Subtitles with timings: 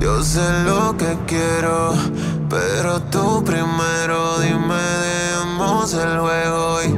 [0.00, 1.92] Yo sé lo que quiero,
[2.48, 6.88] pero tú primero dime, demos el juego y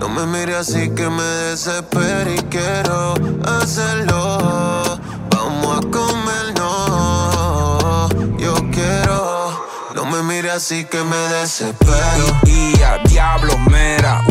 [0.00, 3.14] no me mire así que me desespero y quiero
[3.44, 4.98] hacerlo.
[5.30, 9.64] Vamos a comer, no, yo quiero.
[9.94, 12.26] No me mire así que me desespero.
[12.46, 14.22] Y a diablo, mera,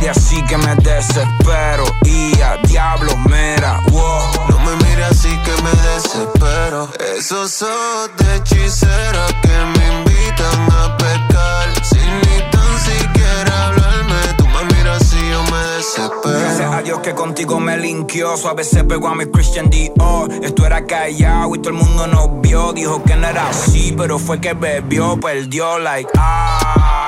[0.00, 1.84] mire así que me desespero.
[2.04, 4.20] Y a diablo, mera, wow.
[4.48, 6.88] No me mire así que me desespero.
[7.16, 11.84] Esos ojos de hechicera que me invitan a pecar.
[11.84, 16.72] Sin ni tan siquiera hablarme, tú me miras así yo me Gracias desespero.
[16.72, 18.36] a Dios que contigo me linkeó.
[18.36, 20.32] Suave se pegó a mi Christian Dior.
[20.42, 22.72] Esto era callado y todo el mundo nos vio.
[22.72, 27.04] Dijo que no era así, pero fue que bebió, perdió, like, ah,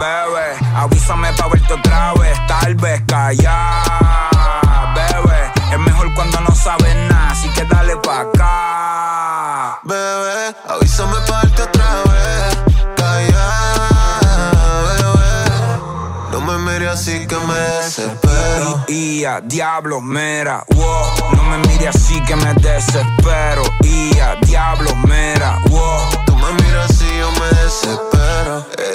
[0.00, 0.56] bebé.
[0.74, 5.52] Avísame pa' verte otra vez, tal vez callar, bebé.
[5.72, 9.80] Es mejor cuando no sabes nada, así que dale pa' acá.
[9.84, 12.58] Bebé, avísame parte otra vez.
[12.96, 13.48] Calla,
[14.88, 15.32] bebé.
[16.32, 18.84] No me mire así que me desespero.
[18.88, 21.36] Y a diablo, mera, wow.
[21.36, 23.62] No me mire así que me desespero.
[23.82, 26.24] Y a diablo, mera, wow.
[26.26, 28.19] Tú me miras así yo me desespero.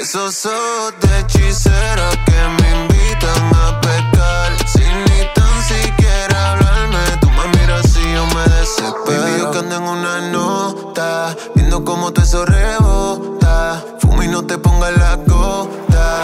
[0.01, 4.67] Esos ojos de hechicera que me invitan a pecar.
[4.67, 9.21] Sin ni tan siquiera hablarme, tú me miras así yo me desespero.
[9.21, 13.83] Baby, yo que ando en una nota, viendo cómo te eso rebota.
[13.99, 16.23] Fuma y no te pongas la gota.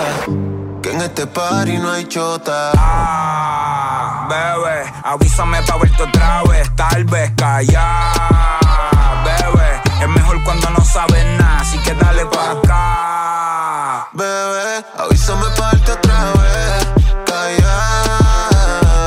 [0.82, 2.72] Que en este party no hay chota.
[2.76, 8.60] Ah, bebé, avísame pa' verte otra vez, tal vez callar.
[9.24, 13.01] Bebé, es mejor cuando no sabes nada, así que dale pa' acá.
[14.14, 16.88] Bebé, avísame parte otra vez.
[17.26, 18.50] Calla,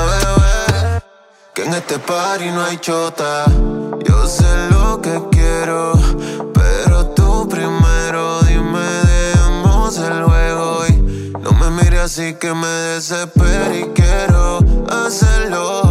[0.08, 1.02] bebé.
[1.52, 3.44] Que en este party no hay chota.
[4.02, 5.92] Yo sé lo que quiero,
[6.54, 8.80] pero tú primero dime,
[9.34, 10.86] demos el juego.
[10.86, 15.83] Y no me mire así que me desespero y quiero hacerlo.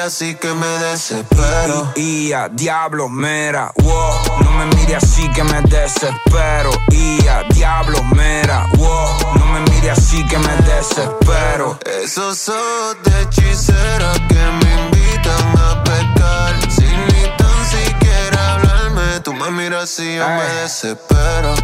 [0.00, 1.92] Mire así que me desespero.
[1.94, 4.42] Y a diablo, mera, wow.
[4.42, 6.70] No me mire así que me desespero.
[6.90, 9.34] Y a diablo, mera, wow.
[9.34, 11.78] No me mire así que me desespero.
[12.02, 16.70] Esos ojos de hechicera que me invitan a pecar.
[16.70, 21.54] Sin ni tan siquiera hablarme, tú me miras así yo me desespero.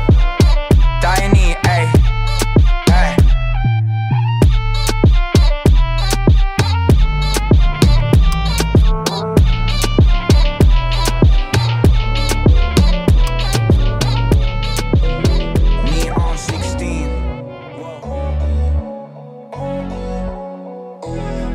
[1.01, 1.56] Tiny,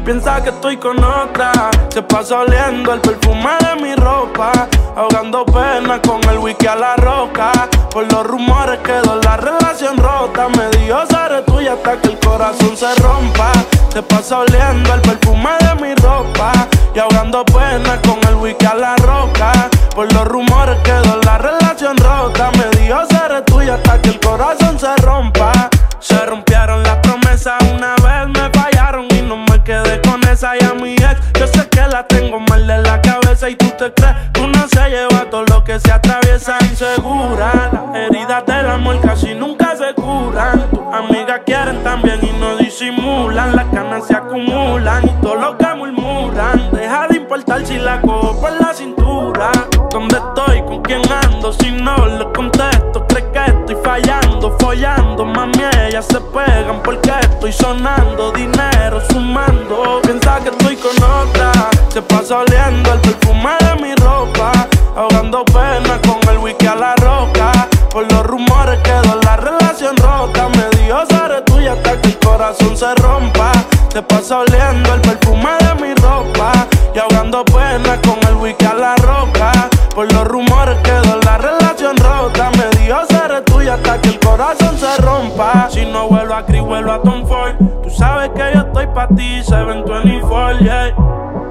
[0.04, 1.52] Piensa que estoy con otra,
[1.90, 4.52] se pasa oliendo el perfume de mi ropa,
[4.96, 7.52] ahogando pena con el whisky a la roca.
[7.92, 12.76] Por los rumores quedó la relación rota, me dijo seré tuya hasta que el corazón
[12.76, 13.52] se rompa.
[13.94, 16.52] Se pasa oliendo el perfume de mi ropa
[16.96, 19.70] y ahogando pena con el whisky a la roca.
[19.94, 24.80] Por los rumores quedó la relación rota, me dijo seré tuya hasta que el corazón
[24.80, 25.52] se rompa.
[26.00, 28.51] Se rompieron las promesas una vez, me
[30.42, 31.18] esa y a mi ex.
[31.40, 34.68] Yo sé que la tengo mal de la cabeza y tú te crees que uno
[34.68, 37.70] se lleva todo lo que se atraviesa insegura.
[37.72, 40.68] Las heridas del amor casi nunca se curan.
[40.72, 43.56] Tus amigas quieren también y no disimulan.
[43.56, 46.72] Las canas se acumulan y todo lo que murmuran.
[46.72, 49.52] Deja de importar si la cojo por la cintura.
[49.92, 50.51] ¿Dónde estoy?
[50.92, 51.54] ¿Con quién ando?
[51.54, 55.24] Si no le contesto, crees que estoy fallando, follando.
[55.24, 58.32] Mami, ellas se pegan porque estoy sonando.
[58.34, 60.02] Dinero sumando.
[60.04, 61.52] Piensa que estoy con otra.
[61.88, 64.52] Se pasa oliendo el perfume de mi ropa.
[64.96, 67.70] Ahogando pena con el whisky a la roca.
[67.90, 70.50] Por los rumores quedó la relación rota.
[70.50, 73.54] Me dijo seré tuya hasta que el corazón se rompa.
[73.94, 76.52] Se pasa oliendo el perfume de mi ropa.
[76.94, 79.71] Y ahogando pena con el whisky a la roca.
[79.94, 82.50] Por los rumores quedó la relación rota.
[82.52, 85.68] Me dijo seré tuya hasta que el corazón se rompa.
[85.70, 87.56] Si no vuelvo a Chris, vuelvo a Tom Ford.
[87.84, 90.96] Tú sabes que yo estoy pa' ti, 724, yeah.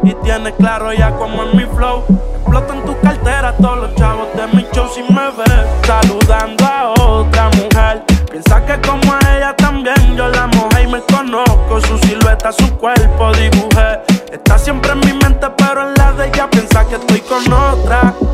[0.03, 2.03] Y tienes claro ya como es mi flow.
[2.37, 7.51] Explotan tu cartera todos los chavos de mi show si me ves saludando a otra
[7.51, 8.05] mujer.
[8.31, 11.81] Piensa que como a ella también yo la mojé y me conozco.
[11.83, 14.01] Su silueta, su cuerpo dibujé.
[14.33, 17.70] Está siempre en mi mente, pero en la de ella piensa que estoy con otra.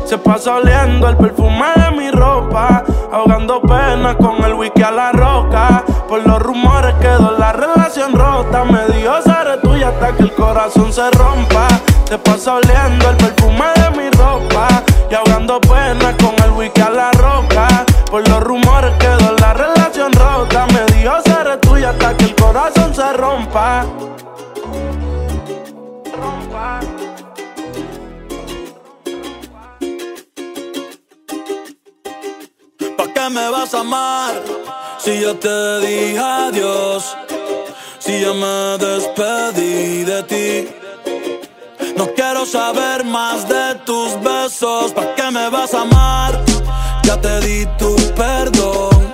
[0.05, 2.83] Se pasa oliendo el perfume de mi ropa.
[3.11, 5.83] Ahogando pena con el whisky a la roca.
[6.07, 8.63] Por los rumores quedó la relación rota.
[8.63, 11.67] Me dijo seré tuya hasta que el corazón se rompa.
[12.07, 14.67] Te pasa oliendo el perfume de mi ropa.
[15.09, 17.67] Y ahogando penas con el whisky a la roca.
[18.09, 20.67] Por los rumores quedó la relación rota.
[20.67, 23.07] Me dijo seré tuya hasta que el corazón se.
[23.13, 23.85] Rompa.
[33.27, 34.41] ¿Pa' qué me vas a amar?
[34.99, 37.13] Si yo te dije adiós,
[37.99, 40.69] si yo me despedí de ti.
[41.97, 46.41] No quiero saber más de tus besos, ¿pa' qué me vas a amar?
[47.03, 49.13] Ya te di tu perdón,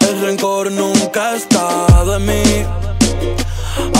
[0.00, 2.66] el rencor nunca ha estado en mí.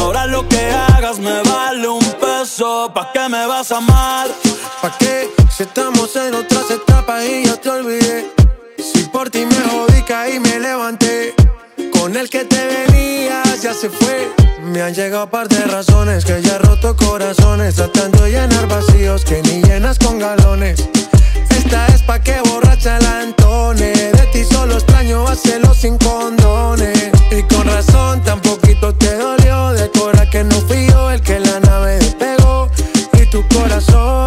[0.00, 4.28] Ahora lo que hagas me vale un peso, ¿pa' qué me vas a amar?
[4.82, 5.30] ¿Pa' qué?
[5.50, 8.43] Si estamos en otras etapas y ya te olvidé.
[9.14, 11.34] Por ti me jodí, caí, me levanté.
[11.92, 14.28] Con el que te venías ya se fue.
[14.64, 17.76] Me han llegado par de razones que ya roto corazones.
[17.76, 20.88] Tratando de llenar vacíos que ni llenas con galones.
[21.50, 23.92] Esta es pa' que borracha la Antone.
[23.92, 27.12] De ti solo extraño hacerlo sin condones.
[27.30, 29.70] Y con razón, tan poquito te dolió.
[29.74, 32.68] De cora que no fui yo el que la nave despegó.
[33.12, 34.23] Y tu corazón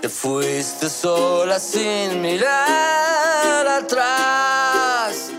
[0.01, 5.31] Te fuiste sola sin mirar atrás.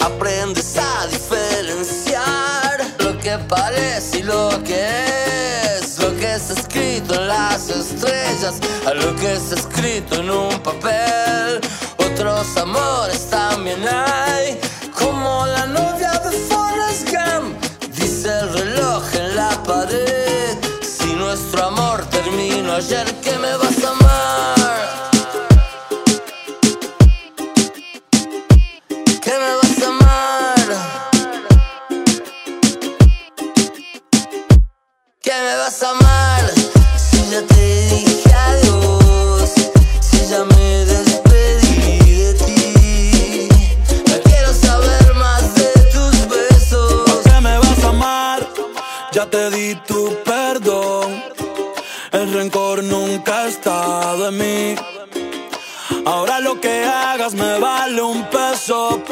[0.00, 5.98] Aprendes a diferenciar lo que parece y lo que es.
[5.98, 11.60] Lo que está escrito en las estrellas a lo que está escrito en un papel.
[11.96, 14.25] Otros amores también hay,
[22.76, 25.10] ayer, ¿qué me vas a amar?
[29.22, 30.68] ¿Qué me vas a amar?
[35.22, 36.52] ¿Qué me vas a amar?
[36.98, 37.62] Si ya te
[37.94, 39.50] dije adiós,
[40.00, 40.75] si ya me
[53.46, 54.74] estado en mí.
[56.04, 59.02] Ahora lo que hagas me vale un peso.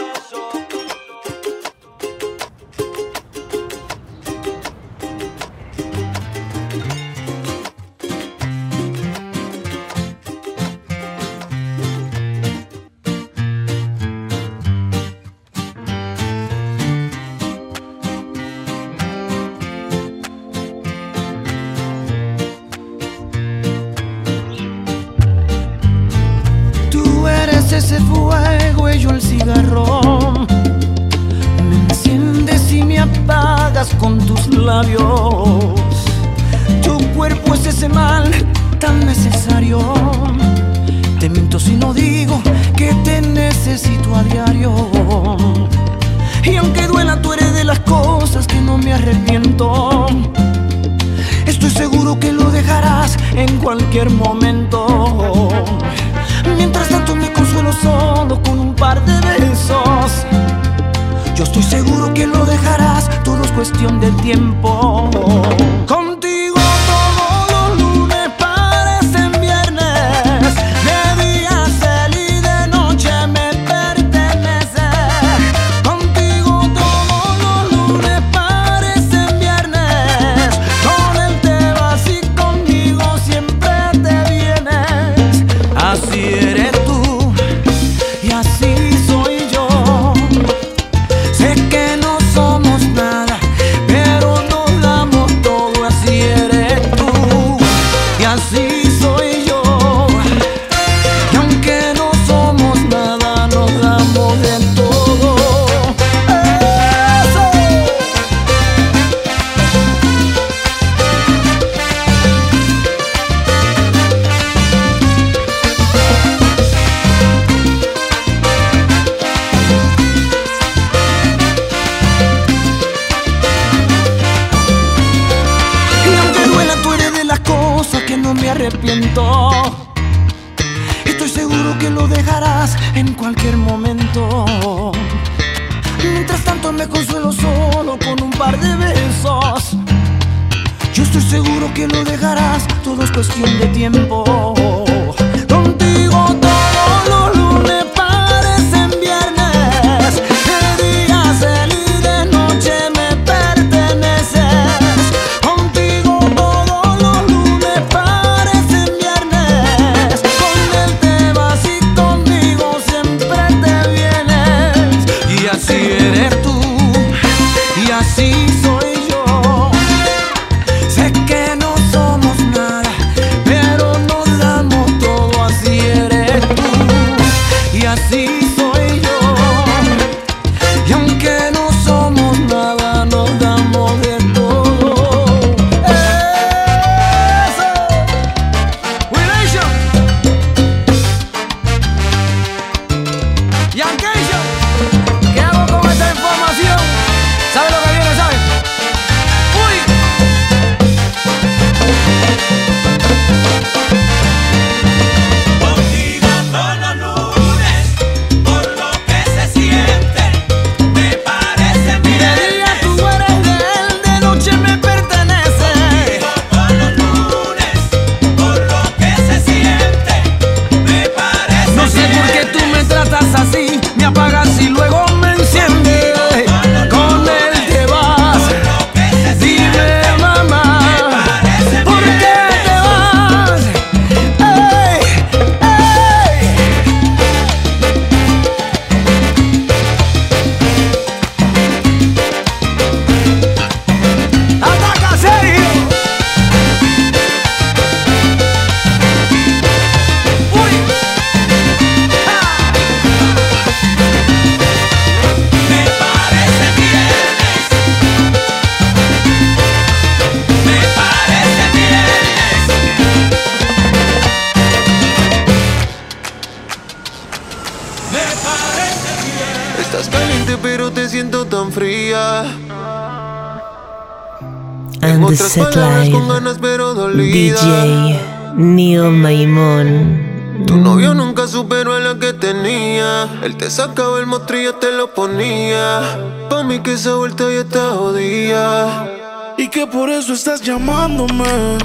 [280.85, 283.41] Novio nunca superó a la que tenía.
[283.43, 286.03] Él te sacaba el mostrillo, te lo ponía.
[286.50, 289.09] Pa' mí que esa vuelta ya está jodida.
[289.57, 291.79] Y que por eso estás llamándome.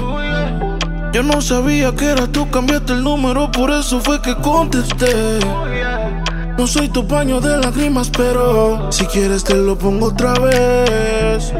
[1.12, 5.40] Yo no sabía que era tú, cambiaste el número, por eso fue que contesté.
[6.58, 11.54] No soy tu paño de lágrimas, pero si quieres te lo pongo otra vez.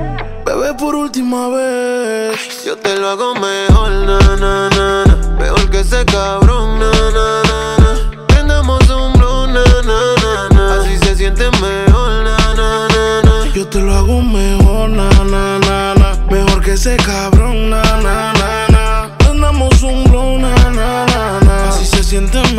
[0.45, 2.65] Bebé, por última vez.
[2.67, 5.21] Yo te lo hago mejor, na, na, na, na.
[5.39, 7.93] Mejor que ese cabrón, na, na, na, na.
[8.29, 10.81] Prendamos un blow, na, na, na, na.
[10.81, 13.35] Así se siente mejor, na, na, na, na.
[13.55, 16.09] Yo te lo hago mejor, na, na, na, na.
[16.31, 18.85] Mejor que ese cabrón, na, na, na, na.
[19.19, 21.69] Prendamos un blow, na, na, na, na.
[21.69, 22.50] Así se siente mejor,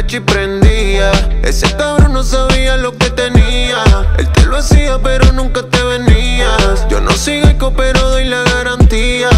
[0.00, 1.12] y prendía.
[1.42, 3.84] Ese cabrón no sabía lo que tenía.
[4.18, 6.86] Él te lo hacía, pero nunca te venías.
[6.88, 9.30] Yo no sigo el pero doy la garantía.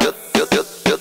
[0.00, 0.46] Yo, yo,
[0.84, 0.96] yo,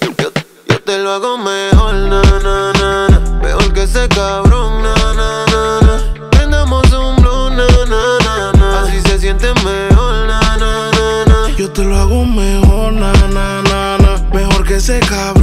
[0.68, 3.40] yo te lo hago mejor, na, na, na, na.
[3.42, 6.30] Mejor que ese cabrón, na, na, na, na.
[6.30, 8.82] Prendamos un blue, na, na, na, na.
[8.84, 11.56] Así se siente mejor, na, na, na, na.
[11.58, 14.24] Yo te lo hago mejor, na, na, na, na.
[14.32, 15.37] Mejor que ese cabrón,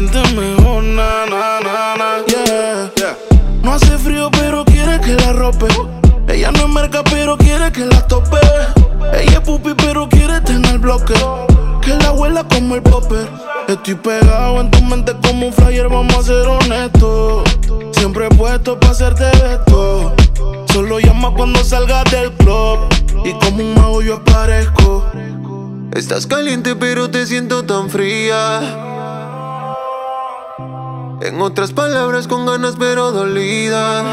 [0.00, 0.10] na.
[0.10, 2.24] Así se siente mejor, na, na, na, na.
[2.26, 3.16] Yeah.
[3.62, 5.66] No hace frío, pero quiere que la rope.
[6.28, 8.38] Ella no es merca, pero quiere que la tope.
[9.12, 11.14] Ella es pupi, pero quiere tener bloque.
[11.80, 13.28] Que la abuela como el popper.
[13.68, 17.44] Estoy pegado en tu mente como un flyer, vamos a ser honestos.
[17.92, 20.14] Siempre puesto para hacerte esto.
[20.72, 22.78] Solo llama cuando salgas del club.
[23.24, 25.04] Y como un mago yo aparezco.
[25.92, 28.93] Estás caliente, pero te siento tan fría.
[31.24, 34.04] En otras palabras, con ganas, pero dolida.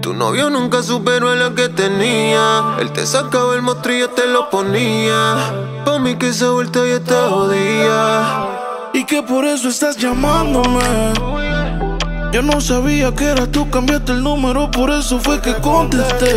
[0.00, 2.74] Tu novio nunca superó lo que tenía.
[2.80, 5.36] Él te sacaba el mostrillo, te lo ponía.
[5.84, 8.90] Pa' mí que esa vuelta ya está jodida.
[8.92, 11.12] Y que por eso estás llamándome.
[12.32, 16.34] Yo no sabía que era tú, cambiaste el número, por eso fue que contesté.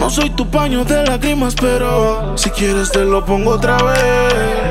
[0.00, 4.65] No soy tu paño de lágrimas, pero si quieres te lo pongo otra vez.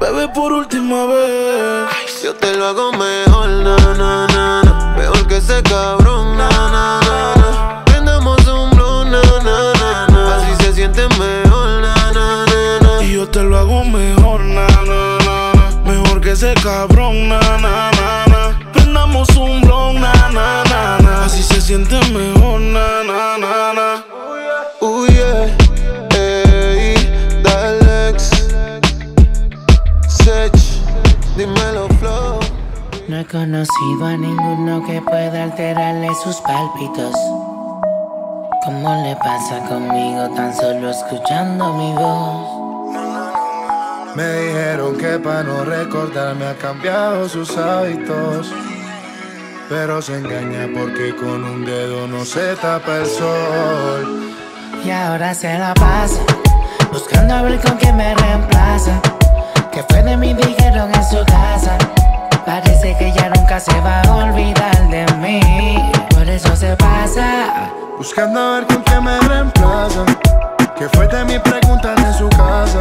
[0.00, 2.22] Bebé, por última vez.
[2.24, 4.94] Yo te lo hago mejor, na, na, na, na.
[4.96, 7.84] Mejor que ese cabrón, na, na, na, na.
[7.84, 10.36] Prendamos un blue, na, na, na, na.
[10.36, 13.02] Así se siente mejor, na, na, na, na.
[13.04, 15.92] Y yo te lo hago mejor, na, na, na, na.
[15.92, 18.58] Mejor que ese cabrón, na, na, na, na.
[18.72, 21.24] Prendamos un blon, na, na, na, na.
[21.26, 22.39] Así se siente mejor,
[33.30, 37.14] conocido a ninguno que pueda alterarle sus pálpitos.
[38.64, 42.96] ¿Cómo le pasa conmigo tan solo escuchando mi voz?
[44.16, 48.50] Me dijeron que para no recordarme ha cambiado sus hábitos.
[49.68, 54.32] Pero se engaña porque con un dedo no se tapa el sol.
[54.84, 56.20] Y ahora se la pasa
[56.90, 59.00] buscando a ver con quién me reemplaza.
[59.70, 61.78] Que fue de mí, dijeron en su casa.
[62.44, 65.40] Parece que ya nunca se va a olvidar de mí.
[66.10, 67.70] Por eso se pasa.
[67.98, 70.04] Buscando a ver con quién me reemplaza.
[70.76, 72.80] Que fue de mi pregunta en su casa.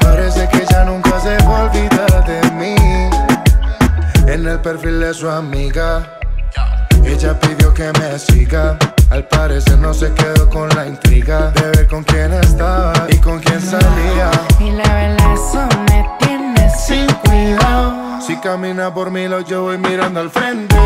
[0.00, 2.74] Parece que ya nunca se va a olvidar de mí.
[4.26, 6.18] En el perfil de su amiga.
[7.04, 8.78] Ella pidió que me siga.
[9.10, 13.38] Al parecer no se quedó con la intriga de ver con quién estaba y con
[13.40, 14.30] quién salía.
[14.58, 18.11] Y la verdad eso me tiene sin cuidado.
[18.26, 20.76] Si camina por mí, lo yo voy mirando al frente.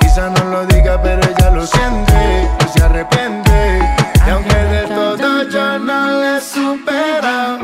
[0.00, 3.80] Quizá no lo diga, pero ella lo siente y se arrepiente.
[4.26, 7.58] Y aunque de todo yo no le supera,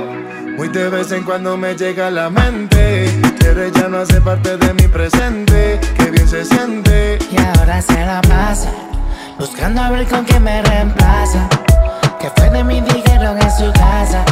[0.56, 3.20] muy de vez en cuando me llega a la mente.
[3.38, 5.78] Pero ella no hace parte de mi presente.
[5.98, 7.18] Que bien se siente.
[7.30, 8.70] Y ahora se la pasa
[9.38, 11.46] buscando a ver con quién me reemplaza.
[12.18, 14.24] Que fue de mí, dijeron en su casa.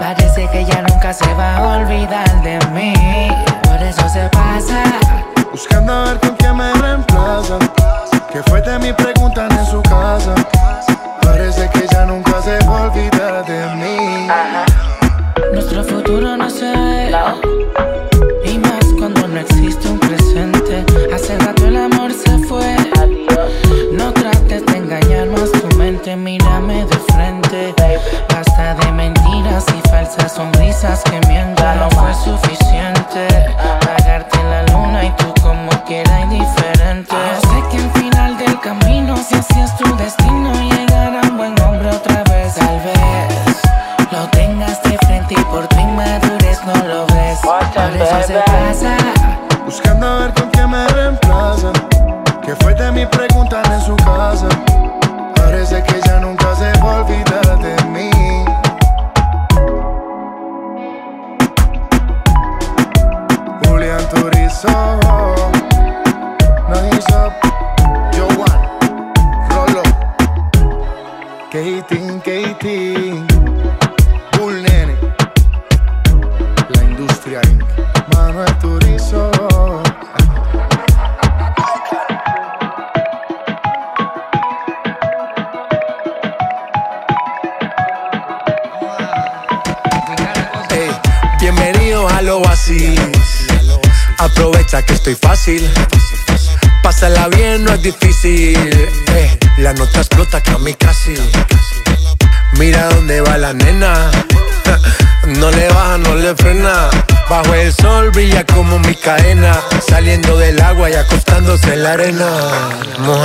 [0.00, 2.92] Parece que ya nunca se va a olvidar de mí.
[3.88, 4.82] Eso se pasa.
[5.52, 7.56] Buscando a ver con quién me reemplaza.
[8.32, 10.34] Que fue de mi preguntan en su casa.
[11.22, 14.28] Parece que ya nunca se va a olvidar de mí.
[15.52, 17.85] Nuestro futuro no se ve.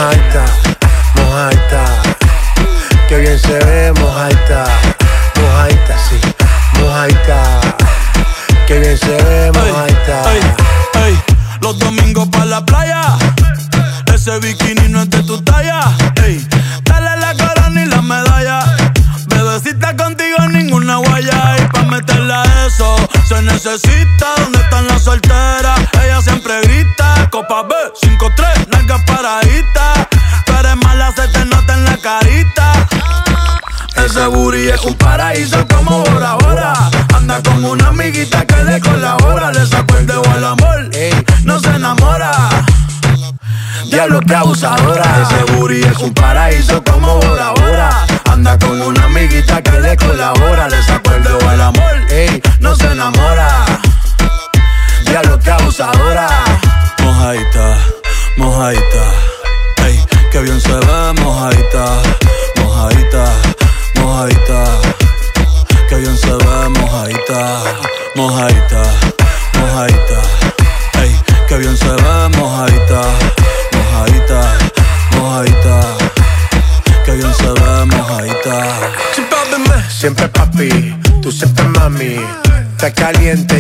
[0.01, 0.70] Jamaica.
[45.91, 46.80] Es un paraíso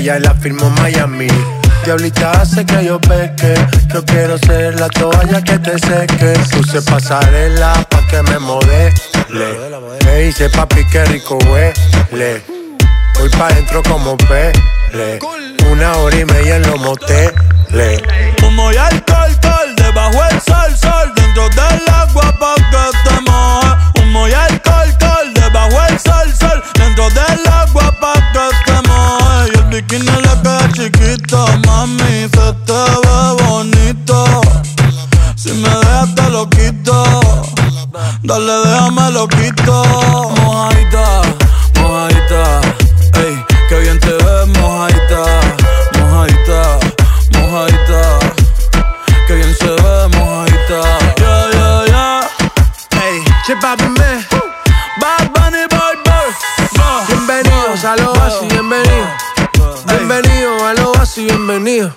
[0.01, 1.27] ya la firmó Miami.
[1.85, 3.53] Diablita hace que yo peque.
[3.93, 6.33] Yo quiero ser la toalla que te seque.
[6.51, 8.93] Puse pasarela pa' que me modele.
[10.05, 12.41] Me dice papi que rico huele.
[13.19, 15.19] Voy pa' dentro como pele.
[15.69, 18.01] Una hora y media en los moteles.
[18.43, 21.13] Humo y alcohol, col, debajo el sol, sol.
[21.15, 24.01] Dentro del agua pa' que te moje.
[24.01, 26.63] Humo y alcohol, col, debajo el sol, sol.
[26.75, 27.50] Dentro del
[30.71, 34.41] chiquito, mami, se te ve bonito.
[35.35, 37.03] Si me dejas te lo quito.
[38.23, 40.40] Dale, déjame lo quito.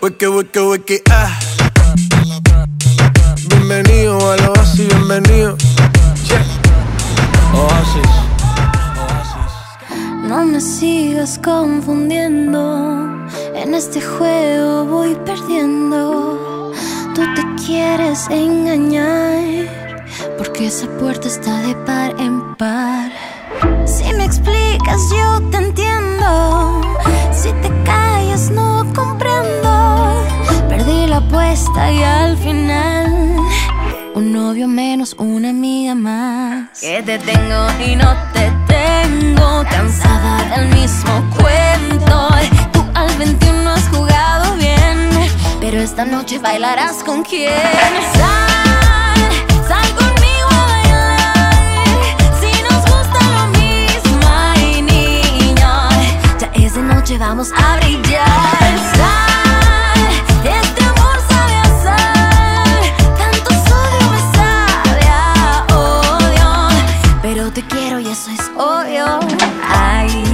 [0.03, 1.39] Wiki, wiki, wiki, ah.
[3.49, 5.57] Bienvenido a lo así, bienvenido.
[7.55, 8.13] Oasis.
[10.29, 13.29] No me sigas confundiendo.
[13.55, 16.73] En este juego voy perdiendo.
[17.15, 19.69] Tú te quieres engañar.
[20.39, 23.13] Porque esa puerta está de par en par.
[23.87, 26.81] Si me explicas, yo te entiendo.
[27.33, 30.25] Si te callas, no comprendo.
[30.69, 33.37] Perdí la apuesta y al final.
[34.15, 36.81] Un novio menos, una amiga más.
[36.81, 39.65] Que te tengo y no te tengo.
[39.71, 42.29] Cansada del mismo cuento.
[42.73, 45.11] Tú al 21 has jugado bien.
[45.61, 47.51] Pero esta noche bailarás con quién.
[57.19, 58.25] Vamos a brillar.
[60.45, 61.55] Este amor sabe.
[63.19, 64.19] Tanto sodio me
[65.09, 66.69] a odio.
[67.23, 69.21] Pero te quiero y eso es obvio.
[69.69, 70.25] Ay.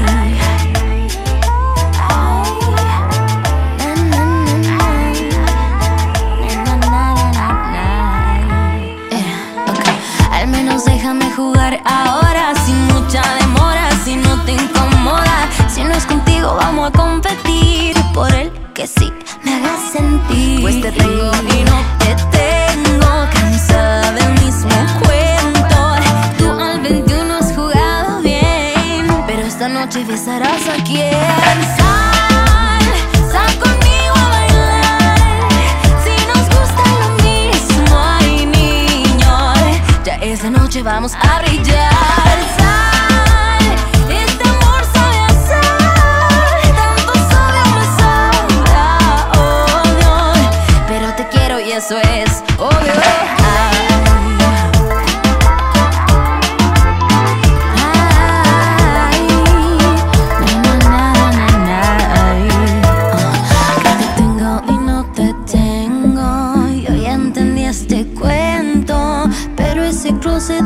[10.33, 12.30] Al menos déjame jugar ahora
[18.81, 19.12] que sí
[19.43, 20.62] me hagas sentir.
[20.62, 24.71] Pues te tengo y no te tengo, cansada del mismo
[25.03, 25.97] cuento.
[26.38, 31.12] Tú al 21 has jugado bien, pero esta noche besarás a quien.
[31.77, 32.83] Sal,
[33.31, 35.19] sal conmigo a bailar.
[36.05, 39.55] Si nos gusta lo mismo, ay niño.
[40.05, 42.38] Ya esa noche vamos a brillar.
[42.57, 42.89] Sal,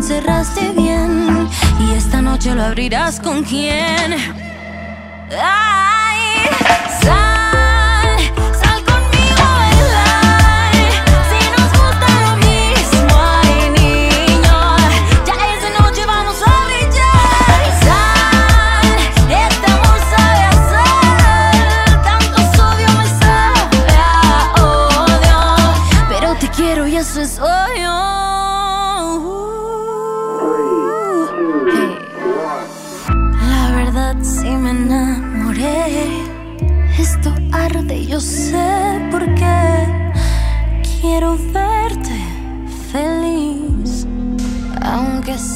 [0.05, 1.49] cerraste bien.
[1.81, 4.15] Y esta noche lo abrirás con quién.
[5.31, 6.49] Ay,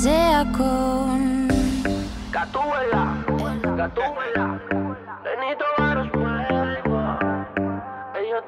[0.02, 1.48] sea con.
[2.30, 3.02] Gatúbela,
[3.76, 4.60] gatúbela.
[5.24, 6.08] Benito Baros,
[8.20, 8.44] Ellos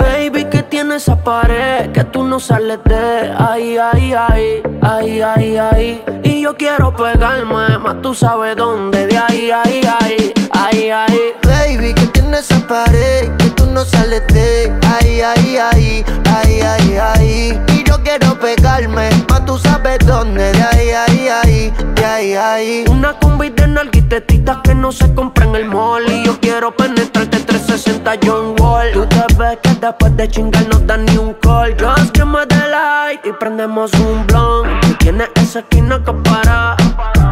[0.00, 5.56] Baby, que tiene esa pared que tú no sales de ahí, ahí, ahí, ahí, ahí,
[5.56, 6.04] ahí.
[6.24, 11.20] Y yo quiero pegarme, más tú sabes dónde, de ahí, ahí, ahí, ahí, ahí.
[11.44, 16.96] Baby, que tiene esa pared que tú no sales de ahí, ahí, ahí, ahí, ahí,
[16.96, 17.62] ahí.
[17.74, 22.84] Y yo quiero pegarme, más tú sabes dónde, de ahí, ahí, ahí, de ahí, ahí.
[22.88, 26.10] Una combi de nalguitetitas que no se compra en el mall.
[26.10, 28.92] Y yo quiero penetrarte 360 John Wall.
[28.94, 31.76] Tú te ves que después de chingar no da ni un call.
[32.14, 34.96] Give me the light y prendemos un blunt.
[35.00, 36.76] Tienes esa esquina que para.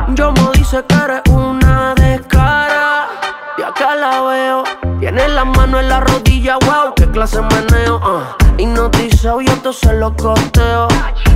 [0.09, 3.09] Yo me dice que eres una descara
[3.57, 4.74] Y acá la veo
[5.15, 8.61] Tiene la mano en la rodilla, wow, qué clase meneo uh.
[8.61, 10.89] Hipnotizado y esto se lo costeo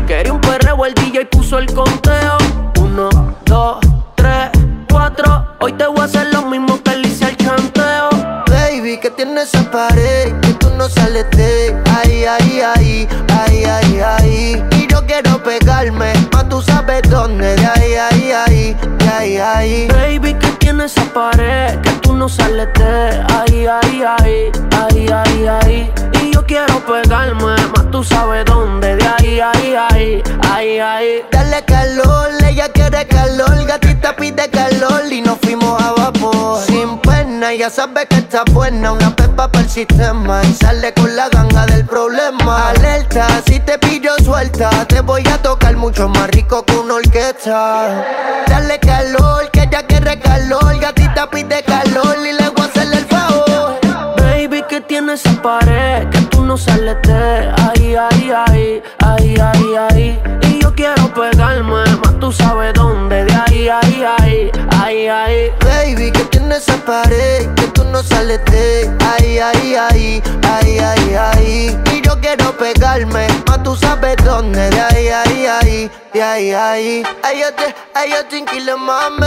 [0.05, 2.39] Quería un perreo, el DJ puso el conteo
[2.81, 3.09] Uno,
[3.45, 3.79] dos,
[4.17, 4.51] tres,
[4.91, 8.09] cuatro Hoy te voy a hacer lo mismo que le hice al chanteo
[8.51, 14.01] Baby, que tiene esa pared que tú no sales de ahí, ahí, ahí, ahí, ahí,
[14.01, 14.78] ahí.
[15.09, 19.89] Quiero pegarme, más tú sabes dónde, de ahí, ahí, ahí, de ahí, ahí.
[19.89, 25.47] Baby, que tiene esa pared que tú no sales de ahí, ahí, ahí, ahí, ahí,
[25.47, 25.93] ahí.
[26.23, 31.23] Y yo quiero pegarme, más tú sabes dónde, de ahí, ahí, ahí, ahí, ahí.
[31.33, 36.61] Dale calor, ella quiere calor, gatita pide calor y nos fuimos a vapor.
[36.67, 36.99] Sin
[37.41, 41.67] ya sabe que está buena, una pepa para el sistema y sale con la ganga
[41.67, 42.71] del problema.
[42.71, 48.05] Alerta, si te pillo suelta, te voy a tocar mucho más rico que una orquesta.
[48.49, 53.07] Dale calor, que ella quiere calor, gatita pide calor y le voy a hacerle el
[53.07, 53.79] favor.
[54.17, 59.77] Baby, que tiene esa pared que tú no sales de ahí, ahí, ahí, ahí, ahí,
[59.91, 60.23] ahí.
[60.43, 61.85] Y yo quiero pegarme,
[62.20, 65.52] tú sabes dónde, de ahí, ahí, ahí, ahí, ahí.
[65.60, 71.16] Baby, que tiene esa pared que tú no sales de ahí, ahí, ahí, ahí, ahí,
[71.16, 71.78] ahí.
[71.94, 77.04] Y yo quiero pegarme, más tú sabes dónde, de ahí, ahí, ahí, de ahí, ahí.
[77.24, 79.26] Ay, yo te, ay, yo te inquilo, mami.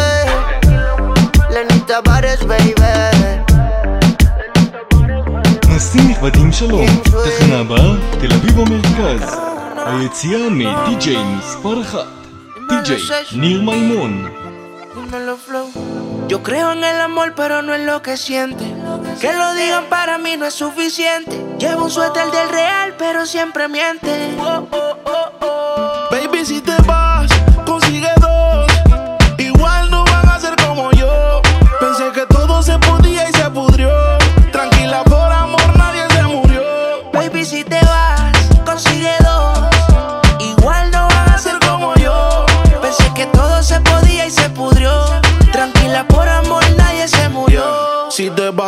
[1.51, 2.75] Lenny Tavares, baby.
[5.77, 9.37] נסים נכבדים שלום, תחנה הבאה, תל אביב המרכז.
[9.87, 12.07] היציאה מדי-ג'יי מספר אחת,
[12.72, 12.98] DJ
[13.34, 14.32] Neil Maimun.
[16.30, 18.64] Yo creo en el amor, pero no en lo que siente.
[19.20, 21.38] Que lo digan para mí no es suficiente.
[21.60, 24.34] Llevo un suéter del real, pero siempre miente.
[24.40, 26.81] Oh, oh, oh, Baby, si te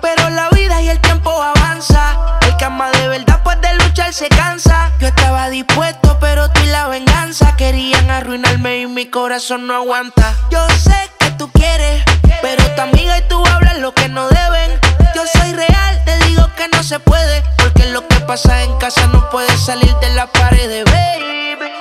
[0.00, 2.38] pero la vida y el tiempo avanza.
[2.42, 2.66] El que
[2.98, 4.92] de verdad, pues de luchar se cansa.
[5.00, 10.34] Yo estaba dispuesto, pero tú y la venganza querían arruinarme y mi corazón no aguanta.
[10.50, 12.04] Yo sé que tú quieres,
[12.42, 14.78] pero tu amiga y tú hablan lo que no deben.
[15.16, 19.08] Yo soy real, te digo que no se puede, porque lo que pasa en casa
[19.08, 21.72] no puede salir de la pared, baby.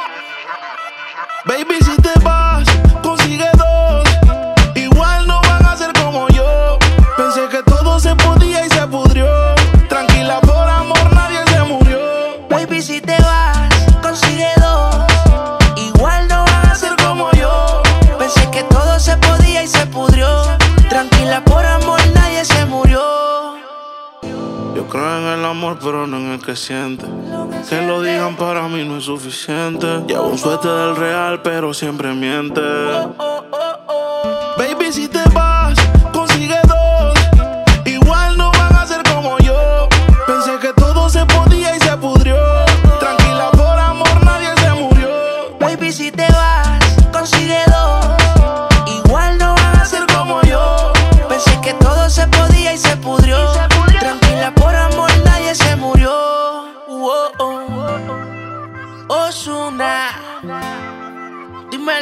[1.45, 2.48] Baby, si te vas,
[21.46, 23.02] Por amor nadie se murió.
[24.76, 27.06] Yo creo en el amor, pero no en el que siente.
[27.70, 29.86] Que lo digan para mí no es suficiente.
[30.08, 32.62] Llevo un suéter del real, pero siempre miente.
[34.58, 35.29] Baby, si te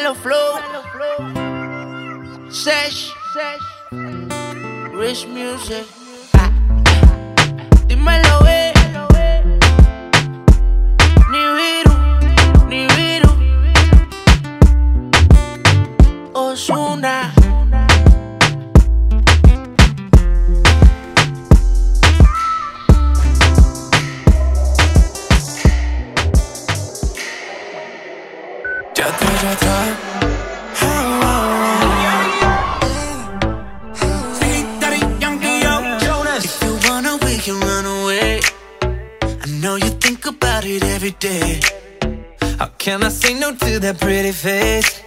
[0.07, 0.55] dímelo flow.
[2.49, 3.11] Sesh,
[4.93, 5.85] Rich Music.
[6.33, 6.49] Ah.
[7.87, 8.73] Dímelo, eh.
[11.31, 11.95] Ni viru,
[12.69, 13.31] ni viru.
[16.33, 17.36] Osuna.
[43.81, 45.06] That pretty face?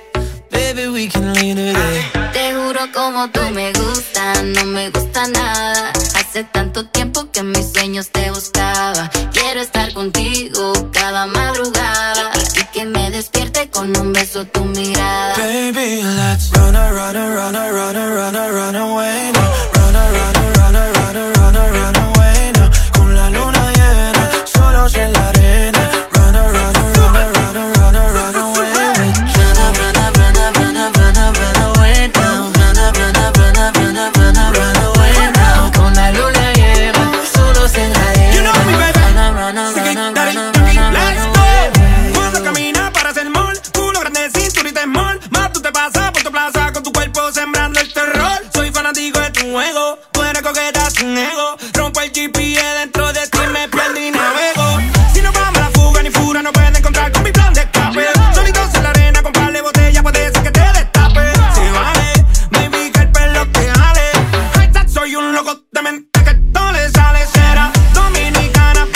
[65.72, 67.26] Un loco de mente que todo le sale.
[67.26, 68.86] Será dominicana,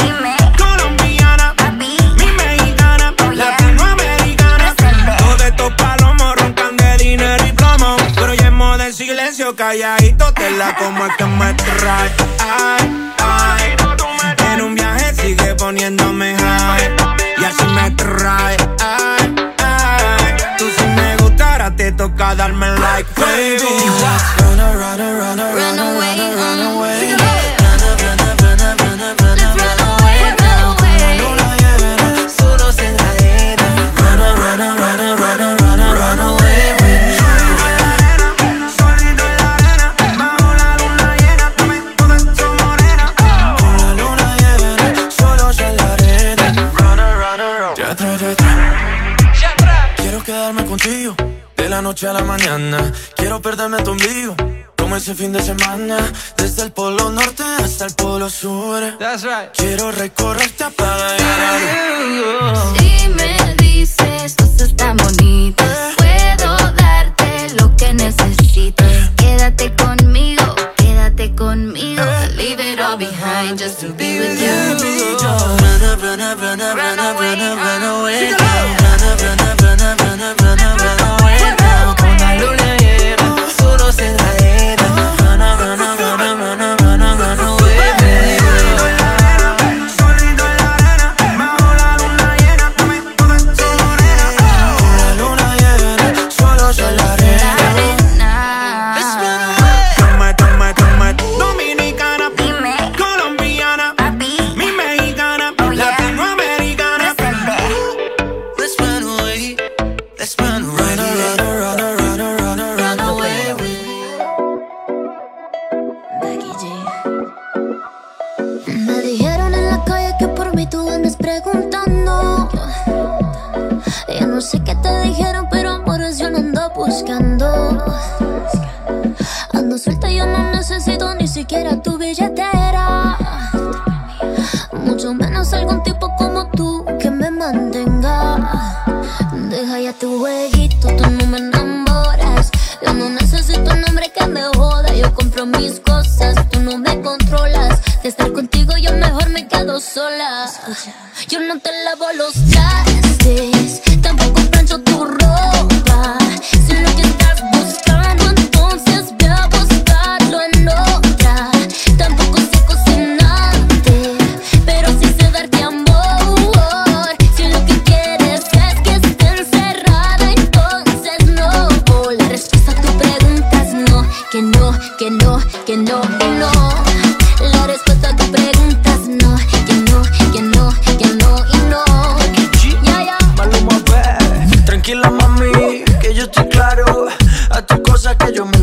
[0.57, 1.97] colombiana, mi
[2.37, 4.75] mexicana, latinoamericana.
[5.19, 7.97] Todos estos palomos roncan de dinero y plomo.
[8.15, 12.11] Pero modo en silencio, calladito, te la como es que me trae.
[12.39, 13.77] Ay, ay.
[14.53, 16.97] En un viaje sigue poniéndome high.
[17.39, 18.57] Y así me trae.
[18.81, 20.37] Ay, ay.
[20.59, 24.44] Tú si me gustara, te toca darme like, baby.
[52.05, 52.93] Noche a la mañana.
[53.17, 54.35] Quiero perderme tu ombligo.
[54.77, 55.97] Como ese fin de semana,
[56.37, 58.83] desde el polo norte hasta el polo sur.
[59.57, 60.71] Quiero recorrerte a
[62.77, 69.11] Si me dices cosas tan bonitas, puedo darte lo que necesitas.
[69.17, 72.03] Quédate conmigo, quédate conmigo.
[72.37, 74.77] Leave it all behind just to be with you.
[75.23, 78.84] Run up, run up, run up, run up, run up, run away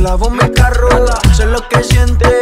[0.02, 1.20] la voz me carrola.
[1.34, 2.41] Sé lo que siente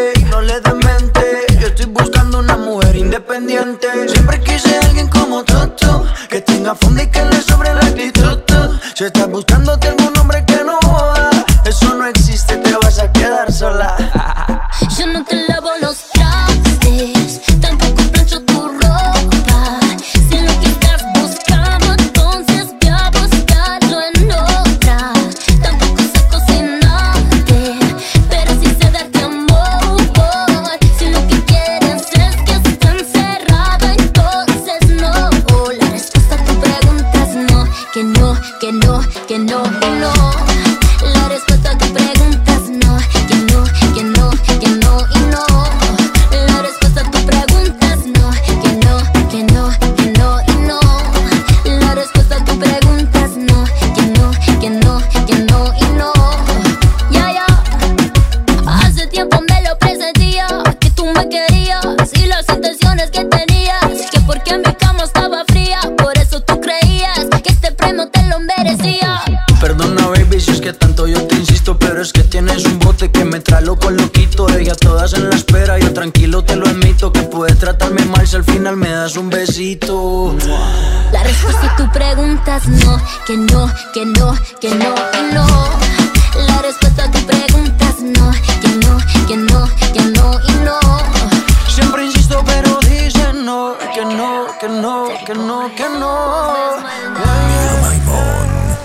[94.59, 96.75] que no, que no, que no.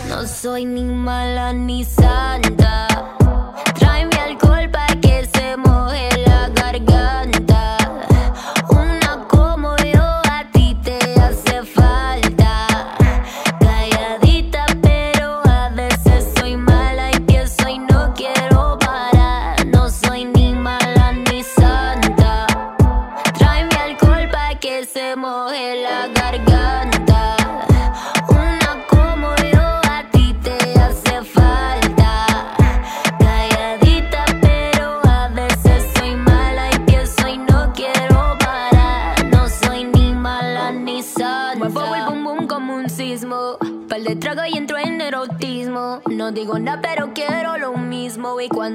[0.08, 2.63] No soy ni mala ni santa.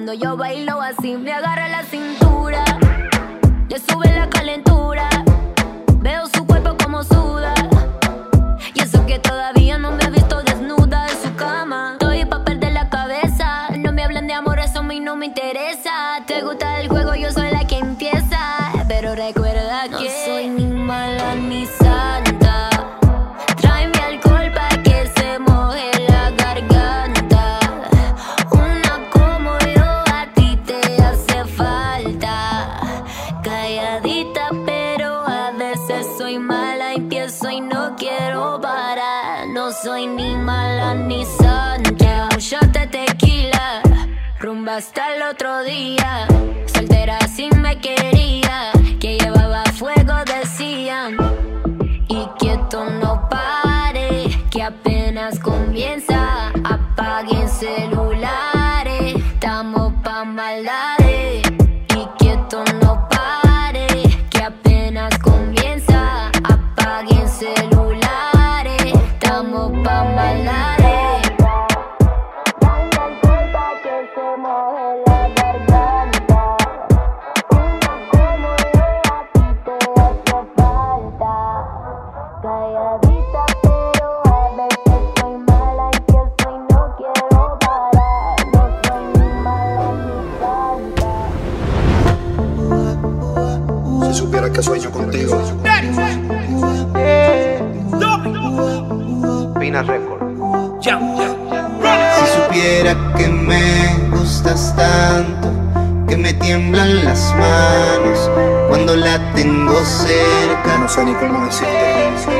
[0.09, 0.78] cuando yo bailo
[40.19, 42.27] ni mala ni santa.
[42.33, 43.81] Un shot de tequila,
[44.39, 46.27] rumba hasta el otro día.
[46.73, 51.11] Soltera si me quería, que llevaba fuego decían.
[52.07, 54.09] Y quieto no pare,
[54.51, 56.51] que apenas comienza.
[56.75, 57.98] Apáguense el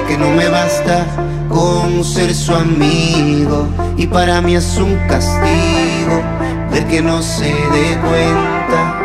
[0.06, 1.06] Que no me basta
[1.48, 6.22] con ser su amigo y para mí es un castigo
[6.70, 9.00] ver que no se dé cuenta.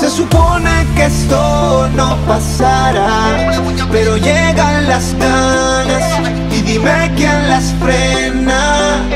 [0.00, 3.52] Se supone que esto no pasará,
[3.92, 6.02] pero llegan las ganas
[6.50, 9.06] y dime quién las frena.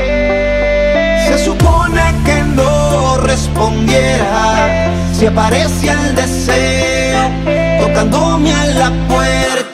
[1.27, 6.78] Se supone que no respondiera si aparece el deseo
[7.79, 9.68] tocándome a la puerta.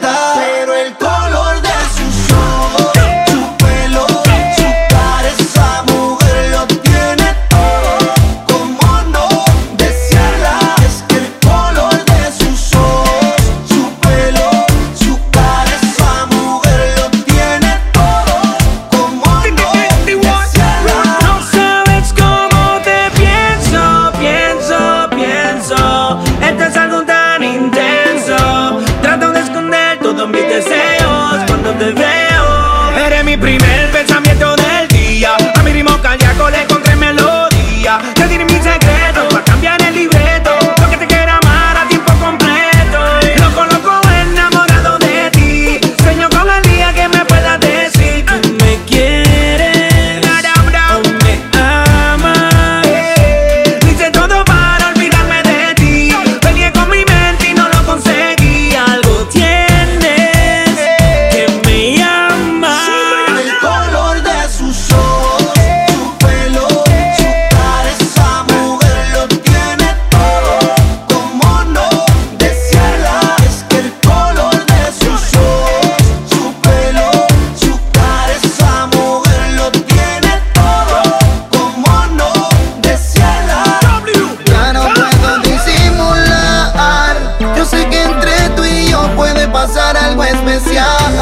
[90.28, 91.15] es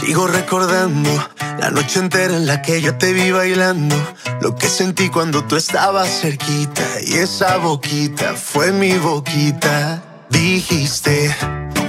[0.00, 1.10] Sigo recordando
[1.58, 3.94] la noche entera en la que yo te vi bailando,
[4.40, 10.02] lo que sentí cuando tú estabas cerquita y esa boquita fue mi boquita.
[10.30, 11.36] Dijiste,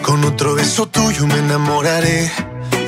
[0.03, 2.29] con otro beso tuyo me enamoraré.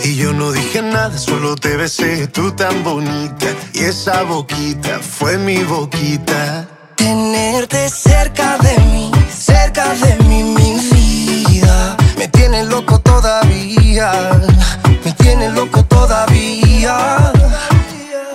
[0.03, 3.47] Y yo no dije nada, solo te besé, tú tan bonita.
[3.71, 6.67] Y esa boquita fue mi boquita.
[6.97, 10.79] Tenerte cerca de mí, cerca de mí, mi
[11.47, 14.41] vida, me tiene loco todavía
[15.03, 17.31] me tiene loco todavía.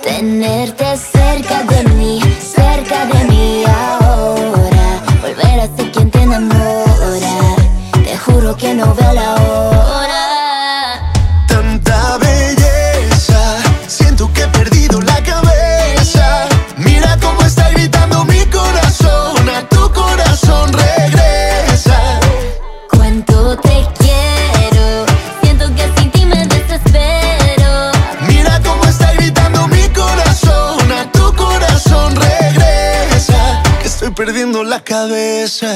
[0.03, 5.01] Tenerte cerca de mí, cerca de mí ahora.
[5.21, 7.55] Volver a ser quien te enamora.
[8.03, 9.28] Te juro que no veo la
[34.83, 35.75] cabeza.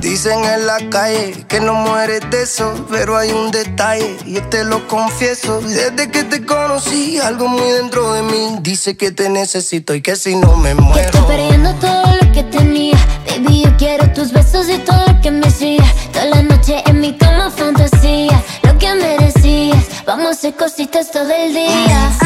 [0.00, 4.64] Dicen en la calle que no mueres de eso, pero hay un detalle, yo te
[4.64, 5.60] lo confieso.
[5.60, 10.16] Desde que te conocí, algo muy dentro de mí dice que te necesito y que
[10.16, 10.94] si no me muero.
[10.94, 12.96] Que estoy perdiendo todo lo que tenía,
[13.26, 15.84] baby, yo quiero tus besos y todo lo que me hacía.
[16.12, 21.30] Toda la noche en mi cama fantasía, lo que merecías, vamos a hacer cositas todo
[21.30, 22.19] el día.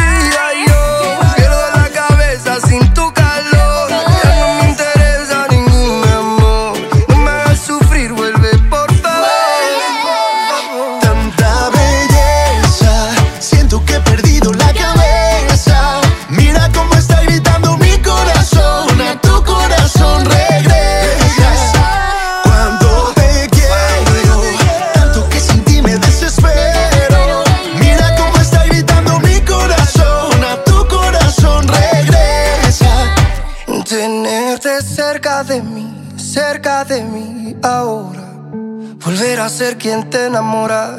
[39.55, 40.99] Ser quien te enamora.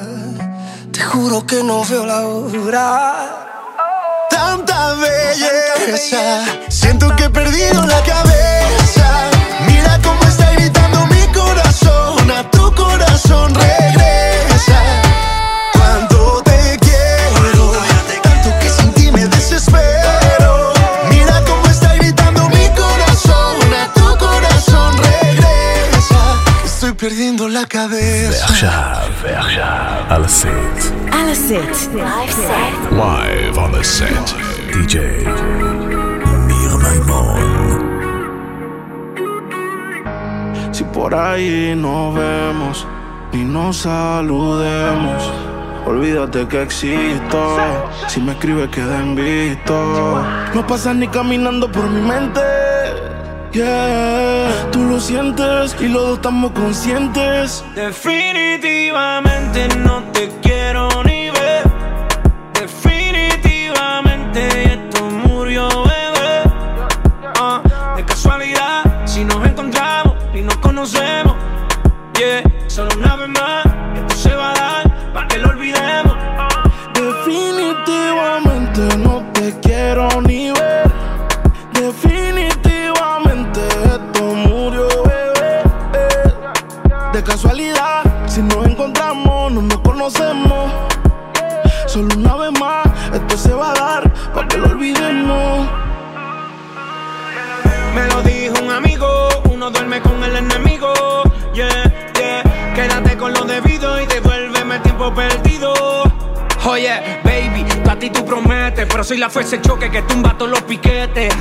[0.93, 2.87] Te juro que no veo la hora.
[4.29, 9.29] Tanta belleza, siento que he perdido la cabeza.
[9.67, 14.24] Mira cómo está gritando mi corazón, a tu corazón regresa.
[27.04, 28.46] perdiendo la cabeza.
[28.48, 30.46] ועכשיו, ועכשיו, על הסט.
[31.12, 31.90] על הסט.
[32.90, 34.34] Live on the set.
[34.72, 34.96] DJ
[36.48, 37.40] ניר מימון.
[40.72, 42.86] Si por ahí nos vemos
[43.38, 45.20] y nos saludemos,
[45.90, 47.40] olvídate que existo.
[48.10, 49.76] Si me escribes, queda en visto.
[50.54, 52.40] No pasas ni caminando por mi mente.
[53.52, 54.33] Yeah,
[54.75, 57.63] tú lo sientes y los dos estamos conscientes.
[57.75, 61.04] Definitivamente no te quiero
[108.15, 111.33] tú prometes, pero soy la fuerza choque que tumba todos los piquetes.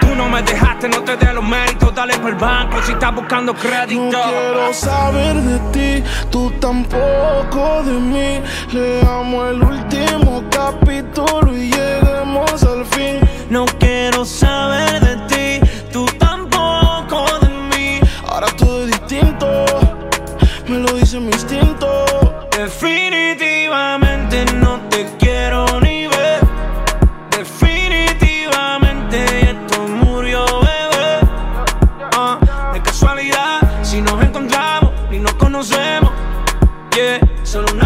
[0.00, 3.14] Tú no me dejaste, no te dé los méritos, dale por el banco si estás
[3.14, 4.02] buscando crédito.
[4.02, 8.42] No quiero saber de ti, tú tampoco de mí.
[8.72, 13.20] Leamos el último capítulo y lleguemos al fin.
[13.48, 15.31] No quiero saber de ti,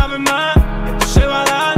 [0.07, 0.57] solo una vez más,
[1.03, 1.76] esto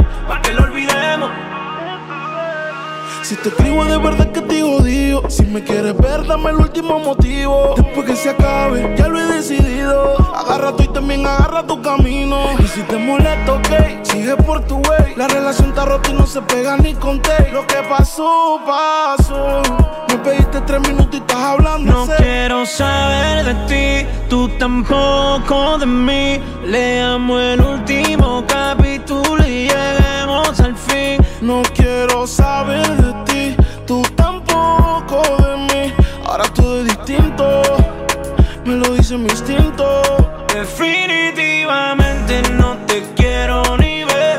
[3.29, 5.21] Si te escribo de verdad que te odio.
[5.29, 7.75] Si me quieres ver, dame el último motivo.
[7.77, 10.17] Después que se acabe, ya lo he decidido.
[10.35, 12.39] Agarra tú y también agarra tu camino.
[12.57, 15.13] Y si te molesta, ok, sigue por tu way.
[15.15, 19.61] La relación está rota y no se pega ni con té Lo que pasó, pasó.
[20.07, 25.85] Me pediste tres minutos y estás hablando No quiero saber de ti, tú tampoco de
[25.85, 26.41] mí.
[26.65, 31.23] Leamos el último capítulo y lleguemos al fin.
[31.41, 33.18] No quiero saber de ti,
[39.09, 39.85] dice mi instinto.
[40.53, 44.37] Definitivamente no te quiero ni ver.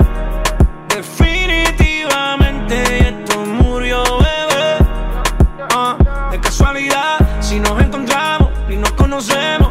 [0.88, 4.76] Definitivamente esto murió, bebé.
[5.74, 5.96] Ah,
[6.30, 9.70] de casualidad, si nos encontramos y nos conocemos.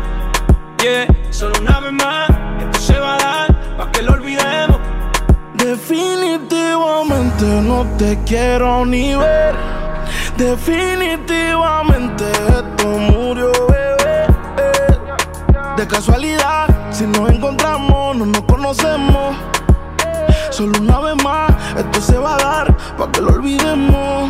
[0.81, 2.29] Yeah, solo una vez más,
[2.59, 4.79] esto se va a dar para que lo olvidemos.
[5.53, 9.55] Definitivamente no te quiero ni ver.
[10.37, 13.58] Definitivamente esto murió.
[15.79, 19.33] De casualidad, si nos encontramos, no nos conocemos.
[20.49, 24.29] Solo una vez más, esto se va a dar para que lo olvidemos.